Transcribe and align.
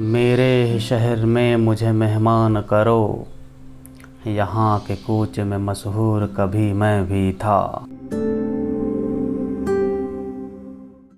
मेरे 0.00 0.80
शहर 0.80 1.24
में 1.24 1.56
मुझे 1.56 1.92
मेहमान 1.92 2.60
करो। 2.60 3.26
यहाँ 4.26 4.80
के 4.80 4.96
कूच 4.96 5.38
में 5.40 5.58
मशहूर 5.58 6.34
कभी 6.36 6.72
मैं 6.72 7.04
भी 7.04 7.32
था। 7.32 7.87